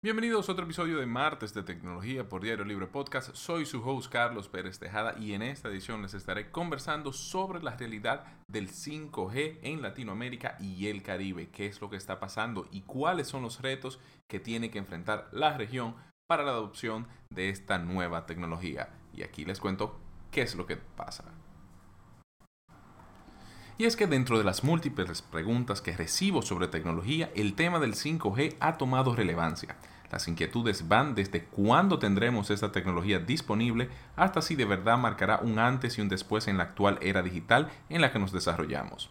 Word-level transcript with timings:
Bienvenidos 0.00 0.48
a 0.48 0.52
otro 0.52 0.64
episodio 0.64 1.00
de 1.00 1.06
Martes 1.06 1.52
de 1.54 1.64
Tecnología 1.64 2.28
por 2.28 2.40
Diario 2.40 2.64
Libre 2.64 2.86
Podcast. 2.86 3.34
Soy 3.34 3.66
su 3.66 3.82
host 3.82 4.08
Carlos 4.12 4.48
Pérez 4.48 4.78
Tejada 4.78 5.18
y 5.18 5.32
en 5.32 5.42
esta 5.42 5.70
edición 5.70 6.02
les 6.02 6.14
estaré 6.14 6.52
conversando 6.52 7.12
sobre 7.12 7.60
la 7.60 7.76
realidad 7.76 8.24
del 8.46 8.68
5G 8.68 9.58
en 9.60 9.82
Latinoamérica 9.82 10.56
y 10.60 10.86
el 10.86 11.02
Caribe, 11.02 11.48
qué 11.50 11.66
es 11.66 11.80
lo 11.80 11.90
que 11.90 11.96
está 11.96 12.20
pasando 12.20 12.68
y 12.70 12.82
cuáles 12.82 13.26
son 13.26 13.42
los 13.42 13.60
retos 13.60 13.98
que 14.28 14.38
tiene 14.38 14.70
que 14.70 14.78
enfrentar 14.78 15.28
la 15.32 15.58
región 15.58 15.96
para 16.28 16.44
la 16.44 16.52
adopción 16.52 17.08
de 17.30 17.48
esta 17.48 17.80
nueva 17.80 18.24
tecnología. 18.24 18.90
Y 19.12 19.24
aquí 19.24 19.44
les 19.44 19.58
cuento 19.58 19.98
qué 20.30 20.42
es 20.42 20.54
lo 20.54 20.64
que 20.64 20.76
pasa. 20.76 21.24
Y 23.80 23.84
es 23.84 23.94
que 23.94 24.08
dentro 24.08 24.38
de 24.38 24.44
las 24.44 24.64
múltiples 24.64 25.22
preguntas 25.22 25.80
que 25.80 25.96
recibo 25.96 26.42
sobre 26.42 26.66
tecnología, 26.66 27.30
el 27.36 27.54
tema 27.54 27.78
del 27.78 27.94
5G 27.94 28.56
ha 28.58 28.76
tomado 28.76 29.14
relevancia. 29.14 29.76
Las 30.10 30.26
inquietudes 30.26 30.88
van 30.88 31.14
desde 31.14 31.44
cuándo 31.44 32.00
tendremos 32.00 32.50
esta 32.50 32.72
tecnología 32.72 33.20
disponible 33.20 33.88
hasta 34.16 34.42
si 34.42 34.56
de 34.56 34.64
verdad 34.64 34.98
marcará 34.98 35.38
un 35.38 35.60
antes 35.60 35.96
y 35.96 36.00
un 36.00 36.08
después 36.08 36.48
en 36.48 36.56
la 36.56 36.64
actual 36.64 36.98
era 37.02 37.22
digital 37.22 37.70
en 37.88 38.00
la 38.00 38.10
que 38.10 38.18
nos 38.18 38.32
desarrollamos. 38.32 39.10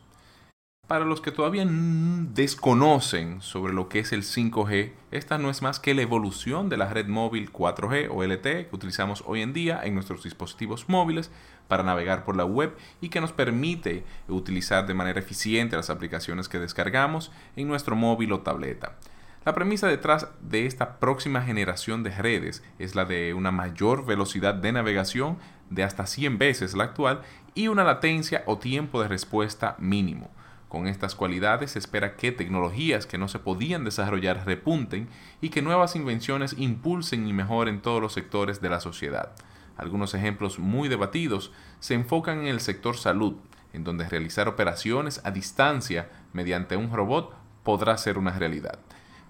Para 0.88 1.04
los 1.04 1.20
que 1.20 1.34
todavía 1.34 1.66
desconocen 1.68 3.42
sobre 3.42 3.74
lo 3.74 3.90
que 3.90 4.00
es 4.00 4.14
el 4.14 4.24
5G, 4.24 4.94
esta 5.12 5.38
no 5.38 5.50
es 5.50 5.62
más 5.62 5.82
que 5.82 5.94
la 5.94 6.02
evolución 6.02 6.70
de 6.70 6.78
la 6.78 6.88
red 6.88 7.08
móvil 7.08 7.52
4G 7.52 8.08
o 8.10 8.24
LTE 8.24 8.68
que 8.68 8.76
utilizamos 8.76 9.22
hoy 9.28 9.42
en 9.42 9.52
día 9.52 9.82
en 9.84 9.96
nuestros 9.96 10.24
dispositivos 10.24 10.88
móviles 10.88 11.30
para 11.68 11.84
navegar 11.84 12.24
por 12.24 12.38
la 12.38 12.46
web 12.46 12.74
y 13.02 13.10
que 13.10 13.20
nos 13.20 13.34
permite 13.34 14.06
utilizar 14.30 14.88
de 14.88 14.94
manera 14.94 15.20
eficiente 15.20 15.76
las 15.76 15.90
aplicaciones 15.90 16.48
que 16.48 16.58
descargamos 16.58 17.34
en 17.58 17.68
nuestro 17.68 17.98
móvil 17.98 18.32
o 18.32 18.40
tableta. 18.40 18.96
La 19.44 19.54
premisa 19.54 19.88
detrás 19.88 20.30
de 20.40 20.68
esta 20.68 21.00
próxima 21.00 21.42
generación 21.42 22.02
de 22.04 22.12
redes 22.12 22.64
es 22.80 22.96
la 22.96 23.04
de 23.04 23.34
una 23.34 23.52
mayor 23.52 24.06
velocidad 24.06 24.54
de 24.54 24.72
navegación 24.72 25.38
de 25.70 25.84
hasta 25.84 26.08
100 26.08 26.38
veces 26.38 26.76
la 26.76 26.86
actual 26.86 27.24
y 27.56 27.68
una 27.68 27.84
latencia 27.84 28.44
o 28.46 28.58
tiempo 28.58 29.02
de 29.02 29.10
respuesta 29.10 29.76
mínimo. 29.80 30.32
Con 30.68 30.88
estas 30.88 31.16
cualidades 31.16 31.72
se 31.72 31.80
espera 31.80 32.16
que 32.18 32.32
tecnologías 32.32 33.06
que 33.06 33.18
no 33.18 33.28
se 33.28 33.40
podían 33.40 33.86
desarrollar 33.86 34.46
repunten 34.46 35.08
y 35.40 35.50
que 35.50 35.62
nuevas 35.62 35.96
invenciones 35.96 36.56
impulsen 36.58 37.28
y 37.28 37.34
mejoren 37.34 37.82
todos 37.82 38.02
los 38.02 38.14
sectores 38.14 38.60
de 38.60 38.70
la 38.70 38.82
sociedad. 38.82 39.32
Algunos 39.78 40.14
ejemplos 40.14 40.60
muy 40.60 40.90
debatidos 40.90 41.52
se 41.80 41.94
enfocan 41.94 42.40
en 42.40 42.48
el 42.48 42.60
sector 42.60 42.98
salud, 42.98 43.36
en 43.72 43.84
donde 43.84 44.10
realizar 44.10 44.48
operaciones 44.48 45.22
a 45.24 45.32
distancia 45.32 46.10
mediante 46.34 46.76
un 46.76 46.92
robot 46.92 47.34
podrá 47.64 47.98
ser 47.98 48.18
una 48.18 48.32
realidad. 48.32 48.80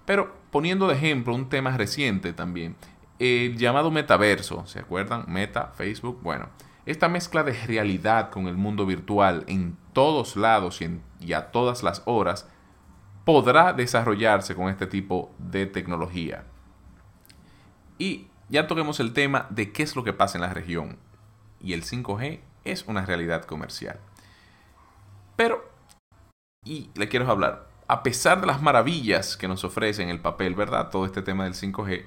Pero 0.06 0.34
poniendo 0.50 0.88
de 0.88 0.94
ejemplo 0.94 1.34
un 1.34 1.48
tema 1.48 1.76
reciente 1.76 2.32
también, 2.32 2.74
el 3.18 3.58
llamado 3.58 3.90
metaverso, 3.90 4.66
¿se 4.66 4.78
acuerdan? 4.78 5.24
Meta, 5.28 5.72
Facebook, 5.76 6.20
bueno, 6.22 6.48
esta 6.90 7.10
mezcla 7.10 7.42
de 7.42 7.52
realidad 7.52 8.30
con 8.30 8.46
el 8.48 8.56
mundo 8.56 8.86
virtual 8.86 9.44
en 9.46 9.76
todos 9.92 10.36
lados 10.36 10.80
y, 10.80 11.32
a 11.34 11.50
todas 11.50 11.82
las 11.82 12.00
horas 12.06 12.48
podrá 13.26 13.74
desarrollarse 13.74 14.54
con 14.54 14.70
este 14.70 14.86
tipo 14.86 15.30
de 15.36 15.66
tecnología. 15.66 16.44
Y 17.98 18.28
ya 18.48 18.66
toquemos 18.66 19.00
el 19.00 19.12
tema 19.12 19.46
de 19.50 19.70
qué 19.70 19.82
es 19.82 19.96
lo 19.96 20.04
que 20.04 20.14
pasa 20.14 20.38
en 20.38 20.42
la 20.42 20.54
región. 20.54 20.96
Y 21.60 21.74
el 21.74 21.84
5G 21.84 22.40
es 22.64 22.86
una 22.86 23.04
realidad 23.04 23.44
comercial. 23.44 24.00
Pero, 25.36 25.70
y 26.64 26.88
le 26.94 27.10
quiero 27.10 27.30
hablar, 27.30 27.68
a 27.86 28.02
pesar 28.02 28.40
de 28.40 28.46
las 28.46 28.62
maravillas 28.62 29.36
que 29.36 29.46
nos 29.46 29.62
ofrece 29.62 30.02
en 30.02 30.08
el 30.08 30.20
papel, 30.20 30.54
¿verdad? 30.54 30.88
Todo 30.88 31.04
este 31.04 31.20
tema 31.20 31.44
del 31.44 31.52
5G, 31.52 32.06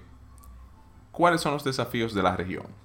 ¿cuáles 1.11 1.41
son 1.41 1.53
los 1.53 1.63
desafíos 1.63 2.15
de 2.15 2.23
la 2.23 2.35
región? 2.35 2.80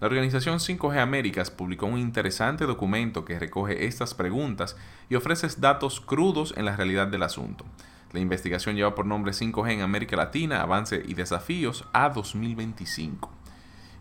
La 0.00 0.06
organización 0.06 0.58
5G 0.58 1.00
Américas 1.00 1.50
publicó 1.50 1.86
un 1.86 1.98
interesante 1.98 2.66
documento 2.66 3.24
que 3.24 3.38
recoge 3.38 3.86
estas 3.86 4.14
preguntas 4.14 4.76
y 5.10 5.16
ofrece 5.16 5.48
datos 5.58 6.00
crudos 6.00 6.54
en 6.56 6.66
la 6.66 6.76
realidad 6.76 7.08
del 7.08 7.24
asunto. 7.24 7.64
La 8.12 8.20
investigación 8.20 8.76
lleva 8.76 8.94
por 8.94 9.06
nombre 9.06 9.32
5G 9.32 9.72
en 9.72 9.80
América 9.80 10.16
Latina, 10.16 10.62
avance 10.62 11.02
y 11.04 11.14
desafíos 11.14 11.84
a 11.92 12.10
2025. 12.10 13.28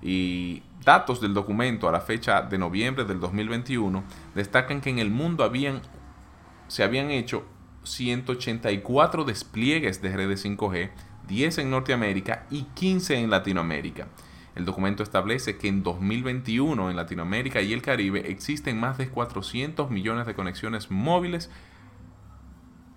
Y 0.04 0.62
datos 0.86 1.20
del 1.20 1.34
documento 1.34 1.90
a 1.90 1.92
la 1.92 2.02
fecha 2.02 2.44
de 2.44 2.60
noviembre 2.60 3.04
del 3.04 3.20
2021 3.20 4.04
destacan 4.36 4.82
que 4.82 4.92
en 4.92 5.00
el 5.00 5.10
mundo 5.10 5.52
se 6.68 6.84
habían 6.84 7.10
hecho 7.10 7.44
184 7.82 9.24
despliegues 9.24 10.00
de 10.04 10.16
redes 10.16 10.46
5G, 10.46 10.92
10 11.28 11.58
en 11.58 11.72
Norteamérica 11.72 12.46
y 12.52 12.64
15 12.76 13.16
en 13.16 13.32
Latinoamérica. 13.32 14.08
El 14.58 14.66
documento 14.66 15.04
establece 15.04 15.60
que 15.60 15.68
en 15.68 15.84
2021 15.84 16.90
en 16.90 16.96
Latinoamérica 16.96 17.62
y 17.62 17.74
el 17.74 17.84
Caribe 17.84 18.32
existen 18.32 18.80
más 18.80 18.98
de 18.98 19.08
400 19.08 19.92
millones 19.92 20.26
de 20.26 20.34
conexiones 20.34 20.90
móviles 20.90 21.52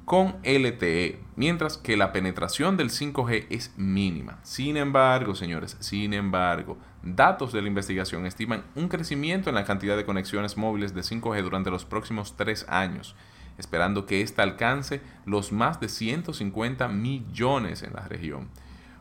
con 0.07 0.37
LTE, 0.43 1.21
mientras 1.37 1.77
que 1.77 1.99
la 1.99 2.13
penetración 2.13 2.79
del 2.79 2.89
5G 2.89 3.45
es 3.51 3.75
mínima. 3.77 4.39
Sin 4.43 4.79
embargo, 4.79 5.35
señores, 5.35 5.77
sin 5.81 6.15
embargo, 6.15 6.79
datos 7.03 7.53
de 7.53 7.61
la 7.61 7.69
investigación 7.69 8.25
estiman 8.25 8.65
un 8.75 8.89
crecimiento 8.89 9.51
en 9.51 9.55
la 9.55 9.67
cantidad 9.67 9.99
de 9.99 10.07
conexiones 10.07 10.57
móviles 10.57 10.95
de 10.95 11.03
5G 11.03 11.43
durante 11.43 11.71
los 11.71 11.85
próximos 11.85 12.39
tres 12.39 12.65
años, 12.71 13.15
esperando 13.59 14.07
que 14.07 14.23
ésta 14.23 14.43
alcance 14.43 15.03
los 15.27 15.53
más 15.53 15.79
de 15.79 15.91
150 15.91 16.89
millones 16.89 17.83
en 17.83 17.93
la 17.93 18.09
región. 18.09 18.49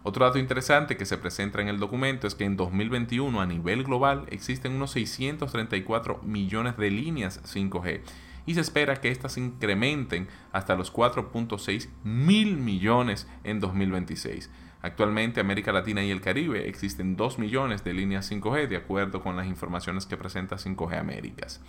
Otro 0.04 0.26
dato 0.26 0.40
interesante 0.40 0.96
que 0.96 1.06
se 1.06 1.18
presenta 1.18 1.62
en 1.62 1.68
el 1.68 1.80
documento 1.80 2.26
es 2.26 2.36
que 2.36 2.46
en 2.46 2.56
2021 2.56 3.42
a 3.42 3.46
nivel 3.46 3.84
global 3.84 4.26
existen 4.30 4.74
unos 4.74 4.92
634 4.92 6.22
millones 6.24 6.78
de 6.78 6.90
líneas 6.90 7.42
5G 7.44 8.02
y 8.46 8.54
se 8.54 8.62
espera 8.62 9.02
que 9.02 9.12
éstas 9.12 9.38
incrementen 9.38 10.30
hasta 10.54 10.76
los 10.76 10.94
4.6 10.94 11.90
mil 12.04 12.56
millones 12.58 13.28
en 13.44 13.60
2026. 13.60 14.50
Actualmente 14.82 15.42
América 15.42 15.74
Latina 15.74 16.02
y 16.02 16.12
el 16.12 16.22
Caribe 16.22 16.70
existen 16.70 17.18
2 17.18 17.38
millones 17.38 17.84
de 17.84 17.94
líneas 17.94 18.32
5G 18.32 18.68
de 18.68 18.78
acuerdo 18.78 19.22
con 19.22 19.36
las 19.36 19.48
informaciones 19.48 20.06
que 20.06 20.16
presenta 20.16 20.56
5G 20.56 20.98
Américas. 20.98 21.62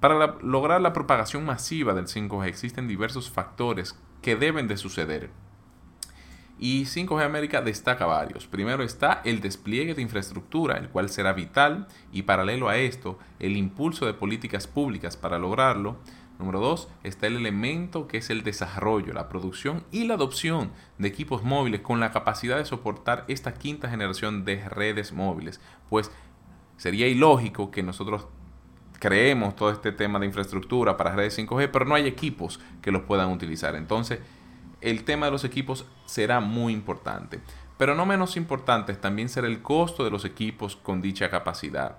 Para 0.00 0.36
lograr 0.42 0.82
la 0.82 0.92
propagación 0.92 1.46
masiva 1.46 1.94
del 1.94 2.06
5G 2.06 2.46
existen 2.46 2.86
diversos 2.86 3.30
factores 3.30 3.98
que 4.20 4.36
deben 4.36 4.68
de 4.68 4.76
suceder 4.76 5.30
y 6.62 6.84
5G 6.84 7.24
América 7.24 7.62
destaca 7.62 8.04
varios. 8.04 8.46
Primero 8.46 8.82
está 8.82 9.22
el 9.24 9.40
despliegue 9.40 9.94
de 9.94 10.02
infraestructura, 10.02 10.76
el 10.76 10.90
cual 10.90 11.08
será 11.08 11.32
vital, 11.32 11.88
y 12.12 12.22
paralelo 12.22 12.68
a 12.68 12.76
esto, 12.76 13.18
el 13.38 13.56
impulso 13.56 14.04
de 14.04 14.12
políticas 14.12 14.66
públicas 14.66 15.16
para 15.16 15.38
lograrlo. 15.38 15.96
Número 16.38 16.60
dos, 16.60 16.88
está 17.02 17.26
el 17.28 17.36
elemento 17.36 18.06
que 18.06 18.18
es 18.18 18.28
el 18.28 18.42
desarrollo, 18.42 19.14
la 19.14 19.30
producción 19.30 19.84
y 19.90 20.04
la 20.04 20.14
adopción 20.14 20.70
de 20.98 21.08
equipos 21.08 21.42
móviles 21.42 21.80
con 21.80 21.98
la 21.98 22.12
capacidad 22.12 22.58
de 22.58 22.66
soportar 22.66 23.24
esta 23.26 23.54
quinta 23.54 23.88
generación 23.88 24.44
de 24.44 24.68
redes 24.68 25.12
móviles. 25.12 25.62
Pues 25.88 26.10
sería 26.76 27.08
ilógico 27.08 27.70
que 27.70 27.82
nosotros 27.82 28.26
creemos 28.98 29.56
todo 29.56 29.70
este 29.70 29.92
tema 29.92 30.18
de 30.18 30.26
infraestructura 30.26 30.98
para 30.98 31.16
redes 31.16 31.38
5G, 31.38 31.70
pero 31.72 31.86
no 31.86 31.94
hay 31.94 32.06
equipos 32.06 32.60
que 32.82 32.92
los 32.92 33.02
puedan 33.02 33.30
utilizar. 33.30 33.74
Entonces, 33.76 34.20
el 34.80 35.04
tema 35.04 35.26
de 35.26 35.32
los 35.32 35.44
equipos 35.44 35.86
será 36.06 36.40
muy 36.40 36.72
importante. 36.72 37.40
Pero 37.78 37.94
no 37.94 38.04
menos 38.04 38.36
importante 38.36 38.94
también 38.94 39.28
será 39.28 39.46
el 39.46 39.62
costo 39.62 40.04
de 40.04 40.10
los 40.10 40.24
equipos 40.24 40.76
con 40.76 41.00
dicha 41.00 41.30
capacidad. 41.30 41.98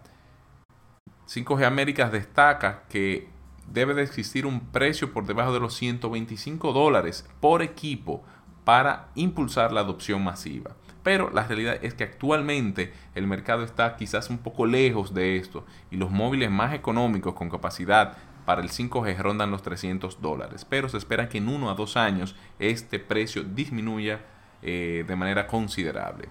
5G 1.28 1.66
Américas 1.66 2.12
destaca 2.12 2.84
que 2.90 3.30
debe 3.68 3.94
de 3.94 4.04
existir 4.04 4.46
un 4.46 4.60
precio 4.60 5.14
por 5.14 5.26
debajo 5.26 5.54
de 5.54 5.60
los 5.60 5.74
125 5.76 6.74
dólares 6.74 7.28
por 7.40 7.62
equipo 7.62 8.24
para 8.64 9.08
impulsar 9.16 9.72
la 9.72 9.82
adopción 9.82 10.24
masiva. 10.24 10.76
Pero 11.04 11.32
la 11.32 11.48
realidad 11.48 11.80
es 11.82 11.96
que 11.96 12.04
actualmente 12.04 12.94
el 13.16 13.26
mercado 13.26 13.64
está 13.64 13.96
quizás 13.96 14.30
un 14.30 14.38
poco 14.38 14.66
lejos 14.66 15.14
de 15.14 15.38
esto 15.38 15.66
y 15.90 15.98
los 15.98 16.12
móviles 16.12 16.52
más 16.52 16.74
económicos 16.74 17.34
con 17.34 17.50
capacidad 17.50 18.18
para 18.46 18.62
el 18.62 18.70
5G 18.70 19.18
rondan 19.18 19.52
los 19.52 19.62
300 19.62 20.22
dólares, 20.22 20.66
pero 20.68 20.90
se 20.90 20.98
espera 20.98 21.30
que 21.30 21.38
en 21.38 21.50
uno 21.50 21.70
a 21.70 21.76
dos 21.76 21.98
años 21.98 22.36
este 22.60 23.00
precio 23.00 23.44
disminuya 23.44 24.22
eh, 24.62 25.04
de 25.08 25.16
manera 25.16 25.48
considerable. 25.48 26.30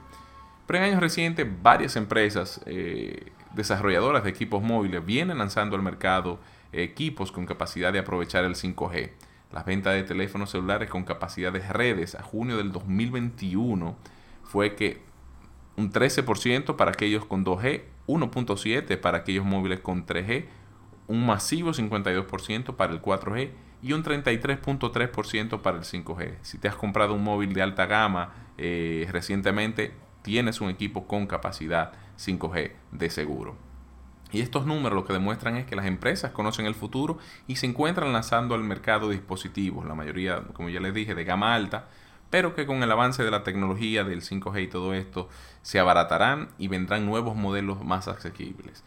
Pero 0.66 0.78
en 0.78 0.90
años 0.90 1.00
recientes 1.00 1.46
varias 1.62 1.96
empresas 1.96 2.60
eh, 2.66 3.32
desarrolladoras 3.54 4.22
de 4.24 4.30
equipos 4.30 4.62
móviles 4.62 5.04
vienen 5.04 5.38
lanzando 5.38 5.76
al 5.76 5.82
mercado 5.82 6.38
equipos 6.72 7.32
con 7.32 7.46
capacidad 7.46 7.92
de 7.92 7.98
aprovechar 7.98 8.44
el 8.44 8.54
5G. 8.54 9.10
Las 9.52 9.64
ventas 9.64 9.94
de 9.94 10.04
teléfonos 10.04 10.50
celulares 10.50 10.88
con 10.88 11.02
capacidad 11.02 11.52
de 11.52 11.60
redes 11.60 12.14
a 12.14 12.22
junio 12.22 12.56
del 12.56 12.70
2021 12.70 13.96
fue 14.44 14.76
que 14.76 15.02
un 15.76 15.90
13% 15.92 16.76
para 16.76 16.92
aquellos 16.92 17.24
con 17.24 17.44
2G, 17.44 17.82
1.7% 18.06 19.00
para 19.00 19.18
aquellos 19.18 19.44
móviles 19.44 19.80
con 19.80 20.06
3G, 20.06 20.46
un 21.10 21.26
masivo 21.26 21.72
52% 21.72 22.76
para 22.76 22.92
el 22.92 23.02
4G 23.02 23.50
y 23.82 23.94
un 23.94 24.04
33.3% 24.04 25.60
para 25.60 25.78
el 25.78 25.82
5G. 25.82 26.36
Si 26.42 26.58
te 26.58 26.68
has 26.68 26.76
comprado 26.76 27.14
un 27.14 27.24
móvil 27.24 27.52
de 27.52 27.62
alta 27.62 27.86
gama 27.86 28.32
eh, 28.58 29.08
recientemente, 29.10 29.92
tienes 30.22 30.60
un 30.60 30.70
equipo 30.70 31.08
con 31.08 31.26
capacidad 31.26 31.92
5G 32.16 32.74
de 32.92 33.10
seguro. 33.10 33.56
Y 34.30 34.40
estos 34.40 34.66
números 34.66 34.94
lo 34.94 35.04
que 35.04 35.12
demuestran 35.12 35.56
es 35.56 35.66
que 35.66 35.74
las 35.74 35.86
empresas 35.86 36.30
conocen 36.30 36.66
el 36.66 36.76
futuro 36.76 37.18
y 37.48 37.56
se 37.56 37.66
encuentran 37.66 38.12
lanzando 38.12 38.54
al 38.54 38.62
mercado 38.62 39.08
dispositivos, 39.08 39.84
la 39.86 39.96
mayoría, 39.96 40.44
como 40.52 40.68
ya 40.68 40.78
les 40.78 40.94
dije, 40.94 41.16
de 41.16 41.24
gama 41.24 41.56
alta, 41.56 41.88
pero 42.30 42.54
que 42.54 42.66
con 42.66 42.84
el 42.84 42.92
avance 42.92 43.24
de 43.24 43.32
la 43.32 43.42
tecnología 43.42 44.04
del 44.04 44.22
5G 44.22 44.62
y 44.62 44.68
todo 44.68 44.94
esto 44.94 45.28
se 45.62 45.80
abaratarán 45.80 46.50
y 46.56 46.68
vendrán 46.68 47.04
nuevos 47.04 47.34
modelos 47.34 47.84
más 47.84 48.06
asequibles. 48.06 48.84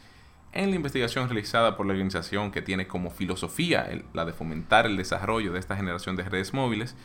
En 0.53 0.69
la 0.69 0.75
investigación 0.75 1.27
realizada 1.27 1.75
por 1.75 1.87
la 1.87 1.93
organización 1.93 2.51
que 2.51 2.61
tiene 2.61 2.85
como 2.85 3.09
filosofía 3.09 3.89
la 4.13 4.23
de 4.23 4.33
fomentar 4.33 4.85
el 4.85 4.97
desarrollo 4.97 5.51
de 5.51 5.57
esta 5.57 5.75
generación 5.75 6.15
de 6.15 6.29
redes 6.29 6.53
móviles, 6.53 6.95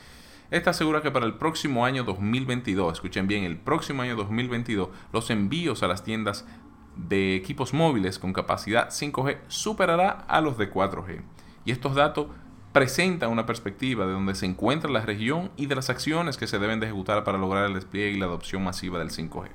esta 0.51 0.71
asegura 0.71 1.01
que 1.01 1.11
para 1.11 1.25
el 1.25 1.35
próximo 1.35 1.87
año 1.87 2.05
2022, 2.05 2.93
escuchen 2.93 3.27
bien, 3.27 3.45
el 3.45 3.57
próximo 3.57 4.03
año 4.03 4.17
2022, 4.17 4.91
los 5.15 5.31
envíos 5.31 5.83
a 5.83 5.89
las 5.89 6.05
tiendas 6.05 6.47
de 6.95 7.37
equipos 7.37 7.73
móviles 7.73 8.19
con 8.19 8.35
capacidad 8.35 8.91
5G 8.91 9.39
superará 9.49 10.11
a 10.29 10.43
los 10.43 10.59
de 10.59 10.71
4G. 10.71 11.23
Y 11.65 11.71
estos 11.71 11.95
datos 11.95 12.27
presentan 12.73 13.31
una 13.31 13.47
perspectiva 13.47 14.07
de 14.07 14.13
donde 14.13 14.35
se 14.35 14.45
encuentra 14.45 14.91
la 14.91 15.01
región 15.01 15.51
y 15.57 15.67
de 15.67 15.75
las 15.75 15.89
acciones 15.89 16.37
que 16.37 16.47
se 16.47 16.59
deben 16.59 16.81
de 16.81 16.87
ejecutar 16.87 17.25
para 17.25 17.39
lograr 17.39 17.65
el 17.65 17.75
despliegue 17.75 18.11
y 18.11 18.19
la 18.19 18.27
adopción 18.27 18.63
masiva 18.63 18.99
del 18.99 19.09
5G. 19.09 19.49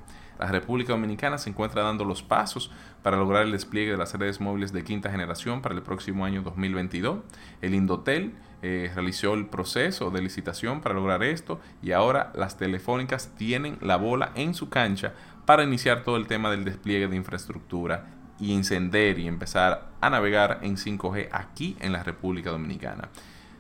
La 0.44 0.52
República 0.52 0.92
Dominicana 0.92 1.38
se 1.38 1.50
encuentra 1.50 1.84
dando 1.84 2.04
los 2.04 2.22
pasos 2.22 2.70
para 3.02 3.16
lograr 3.16 3.44
el 3.44 3.54
despliegue 3.54 3.92
de 3.92 3.98
las 3.98 4.14
redes 4.14 4.42
móviles 4.42 4.74
de 4.74 4.84
quinta 4.84 5.10
generación 5.10 5.62
para 5.62 5.74
el 5.74 5.82
próximo 5.84 6.26
año 6.26 6.42
2022. 6.42 7.20
El 7.62 7.74
Indotel 7.74 8.34
eh, 8.62 8.92
realizó 8.94 9.36
el 9.36 9.46
proceso 9.46 10.12
de 10.12 10.22
licitación 10.22 10.82
para 10.82 10.96
lograr 10.96 11.24
esto 11.24 11.62
y 11.82 11.94
ahora 11.94 12.34
las 12.36 12.58
telefónicas 12.58 13.34
tienen 13.38 13.78
la 13.80 13.96
bola 13.96 14.34
en 14.36 14.54
su 14.54 14.68
cancha 14.68 15.14
para 15.46 15.64
iniciar 15.64 16.04
todo 16.04 16.18
el 16.18 16.28
tema 16.28 16.52
del 16.52 16.66
despliegue 16.66 17.08
de 17.08 17.16
infraestructura 17.16 18.08
y 18.38 18.54
encender 18.54 19.20
y 19.20 19.30
empezar 19.30 19.92
a 20.02 20.10
navegar 20.10 20.60
en 20.62 20.76
5G 20.76 21.30
aquí 21.32 21.78
en 21.80 21.94
la 21.94 22.04
República 22.04 22.50
Dominicana. 22.50 23.08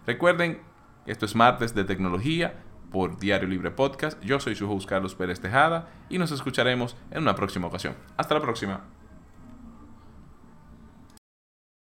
Recuerden, 0.06 0.60
esto 1.06 1.26
es 1.26 1.34
martes 1.34 1.74
de 1.74 1.86
tecnología 1.86 2.56
por 2.94 3.20
Diario 3.20 3.50
Libre 3.50 3.72
Podcast. 3.72 4.24
Yo 4.24 4.40
soy 4.40 4.56
su 4.56 4.72
host 4.72 4.88
Carlos 4.88 5.16
Pérez 5.16 5.42
Tejada 5.42 5.90
y 6.10 6.20
nos 6.20 6.32
escucharemos 6.32 6.96
en 7.12 7.24
una 7.24 7.36
próxima 7.36 7.68
ocasión. 7.68 7.96
Hasta 8.16 8.36
la 8.36 8.42
próxima. 8.42 8.86